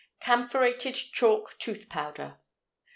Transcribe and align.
CAMPHORATED 0.19 0.95
CHALK 0.95 1.59
TOOTH 1.59 1.87
POWDER. 1.87 2.37